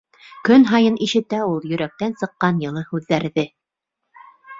[0.47, 3.45] Көн һайын ишетә ул йөрәктән сыҡҡан йылы һүҙҙәрҙе.